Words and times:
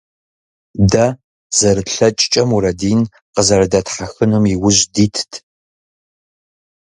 Дэ, 0.91 1.05
зэрытлъэкӀкӀэ, 1.57 2.43
Мурэдин 2.49 3.01
къызэрыдэтхьэхынум 3.33 4.45
иужь 4.53 4.83
дитт. 4.93 5.31